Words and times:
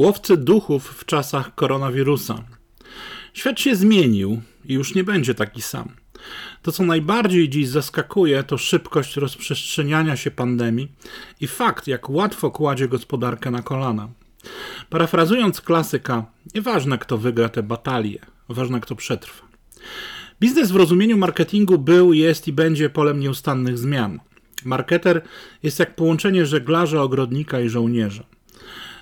Łowcy 0.00 0.36
duchów 0.36 0.86
w 0.98 1.04
czasach 1.04 1.54
koronawirusa. 1.54 2.44
Świat 3.34 3.60
się 3.60 3.76
zmienił 3.76 4.42
i 4.64 4.74
już 4.74 4.94
nie 4.94 5.04
będzie 5.04 5.34
taki 5.34 5.62
sam. 5.62 5.88
To, 6.62 6.72
co 6.72 6.82
najbardziej 6.82 7.48
dziś 7.48 7.68
zaskakuje, 7.68 8.42
to 8.42 8.58
szybkość 8.58 9.16
rozprzestrzeniania 9.16 10.16
się 10.16 10.30
pandemii 10.30 10.92
i 11.40 11.46
fakt, 11.46 11.86
jak 11.86 12.10
łatwo 12.10 12.50
kładzie 12.50 12.88
gospodarkę 12.88 13.50
na 13.50 13.62
kolana. 13.62 14.08
Parafrazując 14.90 15.60
klasyka, 15.60 16.26
nieważne 16.54 16.98
kto 16.98 17.18
wygra 17.18 17.48
tę 17.48 17.62
batalię, 17.62 18.18
ważne 18.48 18.80
kto 18.80 18.96
przetrwa. 18.96 19.42
Biznes 20.40 20.70
w 20.70 20.76
rozumieniu 20.76 21.18
marketingu 21.18 21.78
był, 21.78 22.12
jest 22.12 22.48
i 22.48 22.52
będzie 22.52 22.90
polem 22.90 23.20
nieustannych 23.20 23.78
zmian. 23.78 24.20
Marketer 24.64 25.22
jest 25.62 25.78
jak 25.78 25.94
połączenie 25.94 26.46
żeglarza, 26.46 27.02
ogrodnika 27.02 27.60
i 27.60 27.68
żołnierza. 27.68 28.24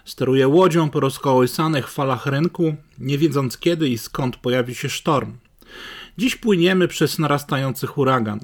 Steruje 0.09 0.49
łodzią 0.49 0.91
po 0.91 1.01
rozkołysanych 1.01 1.89
falach 1.89 2.27
rynku, 2.27 2.77
nie 2.99 3.19
wiedząc 3.19 3.59
kiedy 3.59 3.89
i 3.89 3.99
skąd 3.99 4.37
pojawi 4.37 4.75
się 4.75 4.89
sztorm. 4.89 5.37
Dziś 6.19 6.37
płyniemy 6.37 6.89
przez 6.89 7.19
narastający 7.19 7.87
huragan. 7.87 8.41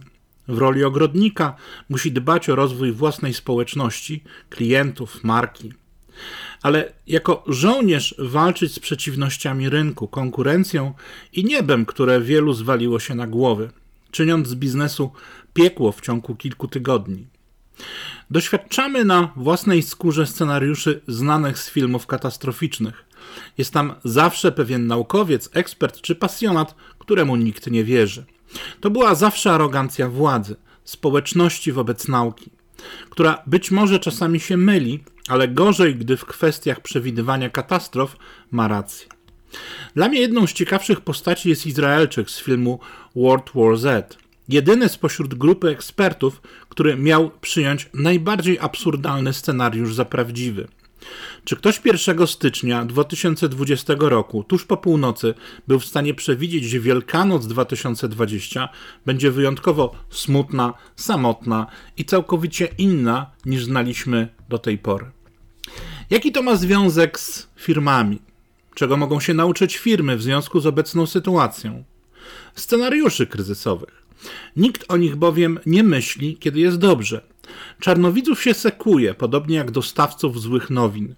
W 0.49 0.59
roli 0.59 0.85
ogrodnika 0.85 1.57
musi 1.89 2.13
dbać 2.13 2.49
o 2.49 2.57
rozwój 2.57 2.93
własnej 2.93 3.35
społeczności, 3.35 4.25
klientów, 4.51 5.25
marki. 5.25 5.73
Ale 6.63 6.93
jako 7.07 7.45
żołnierz 7.47 8.15
walczyć 8.19 8.73
z 8.73 8.79
przeciwnościami 8.79 9.69
rynku, 9.69 10.09
konkurencją 10.09 10.95
i 11.33 11.45
niebem, 11.45 11.87
które 11.87 12.21
wielu 12.21 12.53
zwaliło 12.53 13.01
się 13.01 13.15
na 13.15 13.27
głowy, 13.27 13.71
czyniąc 14.11 14.49
z 14.49 14.55
biznesu 14.55 15.13
piekło 15.55 15.93
w 15.93 16.01
ciągu 16.01 16.35
kilku 16.35 16.69
tygodni. 16.69 17.27
Doświadczamy 18.31 19.05
na 19.05 19.33
własnej 19.37 19.83
skórze 19.83 20.27
scenariuszy 20.27 21.01
znanych 21.09 21.59
z 21.59 21.71
filmów 21.71 22.07
katastroficznych. 22.07 23.05
Jest 23.59 23.73
tam 23.73 23.95
zawsze 24.05 24.53
pewien 24.53 24.87
naukowiec, 24.87 25.51
ekspert 25.53 26.01
czy 26.01 26.15
pasjonat, 26.15 26.75
któremu 26.99 27.37
nikt 27.37 27.71
nie 27.71 27.85
wierzy. 27.85 28.25
To 28.81 28.91
była 28.91 29.15
zawsze 29.15 29.53
arogancja 29.53 30.09
władzy, 30.09 30.57
społeczności 30.85 31.73
wobec 31.73 32.09
nauki, 32.09 32.51
która 33.11 33.43
być 33.47 33.71
może 33.71 33.99
czasami 33.99 34.41
się 34.41 34.57
myli, 34.57 35.05
ale 35.29 35.49
gorzej, 35.49 35.97
gdy 35.97 36.17
w 36.17 36.25
kwestiach 36.25 36.81
przewidywania 36.81 37.51
katastrof 37.51 38.17
ma 38.51 38.69
rację. 38.69 39.09
Dla 39.95 40.09
mnie 40.09 40.21
jedną 40.21 40.47
z 40.47 40.53
ciekawszych 40.53 41.01
postaci 41.01 41.49
jest 41.49 41.67
Izraelczyk 41.67 42.31
z 42.31 42.41
filmu 42.41 42.79
World 43.17 43.51
War 43.55 43.77
Z. 43.77 44.19
Jedyny 44.49 44.89
spośród 44.89 45.35
grupy 45.35 45.69
ekspertów, 45.69 46.43
który 46.69 46.97
miał 46.97 47.31
przyjąć 47.41 47.91
najbardziej 47.95 48.59
absurdalny 48.59 49.33
scenariusz 49.33 49.95
za 49.95 50.05
prawdziwy. 50.05 50.69
Czy 51.45 51.57
ktoś 51.57 51.81
1 51.85 52.27
stycznia 52.27 52.85
2020 52.85 53.95
roku, 53.99 54.45
tuż 54.45 54.65
po 54.65 54.77
północy, 54.77 55.35
był 55.69 55.79
w 55.79 55.85
stanie 55.85 56.15
przewidzieć, 56.15 56.65
że 56.65 56.81
Wielkanoc 56.81 57.47
2020 57.47 58.69
będzie 59.07 59.31
wyjątkowo 59.31 59.95
smutna, 60.11 60.75
samotna 60.97 61.67
i 61.97 62.05
całkowicie 62.05 62.69
inna 62.79 63.31
niż 63.47 63.65
znaliśmy 63.65 64.29
do 64.49 64.59
tej 64.59 64.79
pory? 64.79 65.11
Jaki 66.11 66.33
to 66.33 66.43
ma 66.43 66.57
związek 66.57 67.21
z 67.21 67.49
firmami? 67.57 68.19
Czego 68.75 68.97
mogą 68.97 69.21
się 69.21 69.35
nauczyć 69.35 69.77
firmy 69.77 70.17
w 70.17 70.23
związku 70.23 70.61
z 70.61 70.67
obecną 70.67 71.07
sytuacją? 71.07 71.85
Scenariuszy 72.55 73.27
kryzysowych. 73.27 74.04
Nikt 74.57 74.85
o 74.89 74.97
nich 74.97 75.17
bowiem 75.17 75.59
nie 75.67 75.83
myśli, 75.83 76.37
kiedy 76.37 76.61
jest 76.61 76.79
dobrze. 76.79 77.21
Czarnowidzów 77.81 78.43
się 78.43 78.55
sekuje, 78.55 79.15
podobnie 79.15 79.57
jak 79.57 79.71
dostawców 79.71 80.41
złych 80.41 80.71
nowin. 80.71 81.15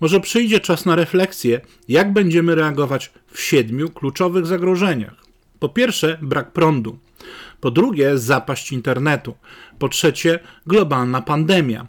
Może 0.00 0.20
przyjdzie 0.20 0.60
czas 0.60 0.86
na 0.86 0.96
refleksję, 0.96 1.60
jak 1.88 2.12
będziemy 2.12 2.54
reagować 2.54 3.12
w 3.26 3.40
siedmiu 3.40 3.90
kluczowych 3.90 4.46
zagrożeniach. 4.46 5.14
Po 5.58 5.68
pierwsze, 5.68 6.18
brak 6.22 6.52
prądu. 6.52 6.98
Po 7.60 7.70
drugie, 7.70 8.18
zapaść 8.18 8.72
internetu. 8.72 9.34
Po 9.78 9.88
trzecie, 9.88 10.38
globalna 10.66 11.22
pandemia. 11.22 11.86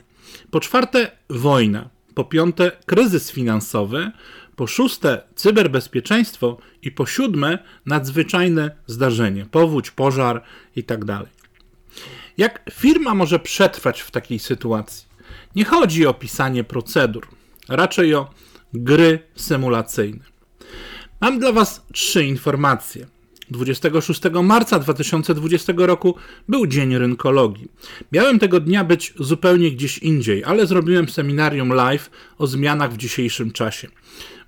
Po 0.51 0.59
czwarte, 0.59 1.11
wojna. 1.29 1.89
Po 2.13 2.23
piąte, 2.23 2.71
kryzys 2.85 3.31
finansowy. 3.31 4.11
Po 4.59 4.67
szóste, 4.67 5.21
cyberbezpieczeństwo 5.35 6.57
i 6.81 6.91
po 6.91 7.05
siódme, 7.05 7.59
nadzwyczajne 7.85 8.75
zdarzenie, 8.87 9.45
powódź, 9.45 9.91
pożar 9.91 10.43
itd. 10.75 11.05
Tak 11.05 11.27
Jak 12.37 12.61
firma 12.71 13.15
może 13.15 13.39
przetrwać 13.39 14.01
w 14.01 14.11
takiej 14.11 14.39
sytuacji? 14.39 15.07
Nie 15.55 15.65
chodzi 15.65 16.07
o 16.07 16.13
pisanie 16.13 16.63
procedur, 16.63 17.27
raczej 17.69 18.15
o 18.15 18.29
gry 18.73 19.19
symulacyjne. 19.35 20.25
Mam 21.21 21.39
dla 21.39 21.51
Was 21.51 21.85
trzy 21.93 22.25
informacje. 22.25 23.07
26 23.51 24.21
marca 24.43 24.79
2020 24.79 25.73
roku 25.77 26.15
był 26.47 26.67
Dzień 26.67 26.97
Rynkologii. 26.97 27.67
Miałem 28.11 28.39
tego 28.39 28.59
dnia 28.59 28.83
być 28.83 29.13
zupełnie 29.19 29.71
gdzieś 29.71 29.97
indziej, 29.97 30.43
ale 30.43 30.67
zrobiłem 30.67 31.09
seminarium 31.09 31.69
live 31.69 32.09
o 32.37 32.47
zmianach 32.47 32.93
w 32.93 32.97
dzisiejszym 32.97 33.51
czasie. 33.51 33.87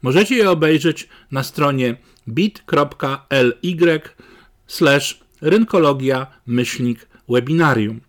Możecie 0.02 0.36
je 0.36 0.50
obejrzeć 0.50 1.10
na 1.32 1.44
stronie 1.44 1.98
bit.ly 2.28 4.02
slash 4.68 5.20
rynkologia 5.42 6.28
myślnik 6.48 7.08
webinarium. 7.30 8.00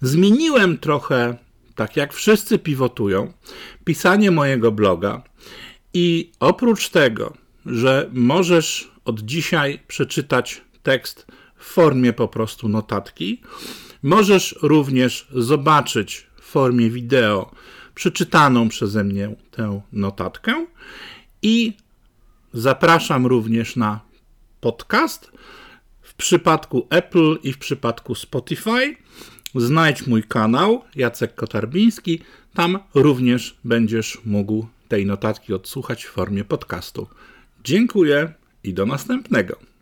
Zmieniłem 0.01 0.77
trochę, 0.77 1.37
tak 1.75 1.97
jak 1.97 2.13
wszyscy 2.13 2.59
pivotują, 2.59 3.33
pisanie 3.85 4.31
mojego 4.31 4.71
bloga 4.71 5.23
i 5.93 6.31
oprócz 6.39 6.89
tego, 6.89 7.33
że 7.65 8.09
możesz 8.13 8.91
od 9.05 9.19
dzisiaj 9.19 9.79
przeczytać 9.87 10.61
tekst 10.83 11.25
w 11.63 11.65
formie 11.65 12.13
po 12.13 12.27
prostu 12.27 12.69
notatki. 12.69 13.41
Możesz 14.03 14.55
również 14.61 15.27
zobaczyć 15.35 16.27
w 16.35 16.41
formie 16.41 16.89
wideo 16.89 17.51
przeczytaną 17.95 18.69
przeze 18.69 19.03
mnie 19.03 19.35
tę 19.51 19.81
notatkę 19.93 20.65
i 21.41 21.73
zapraszam 22.53 23.25
również 23.25 23.75
na 23.75 23.99
podcast. 24.61 25.31
W 26.01 26.13
przypadku 26.13 26.87
Apple 26.89 27.37
i 27.43 27.53
w 27.53 27.57
przypadku 27.57 28.15
Spotify 28.15 28.95
znajdź 29.55 30.07
mój 30.07 30.23
kanał 30.23 30.83
Jacek 30.95 31.35
Kotarbiński. 31.35 32.21
Tam 32.53 32.79
również 32.93 33.57
będziesz 33.63 34.21
mógł 34.25 34.67
tej 34.87 35.05
notatki 35.05 35.53
odsłuchać 35.53 36.05
w 36.05 36.11
formie 36.11 36.43
podcastu. 36.43 37.07
Dziękuję 37.63 38.33
i 38.63 38.73
do 38.73 38.85
następnego. 38.85 39.72